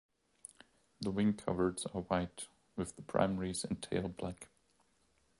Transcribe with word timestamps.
The 0.99 1.11
wing 1.11 1.33
coverts 1.33 1.85
are 1.85 2.01
white 2.01 2.47
with 2.75 2.95
the 2.95 3.03
primaries 3.03 3.63
and 3.63 3.79
tail 3.83 4.07
black. 4.07 4.47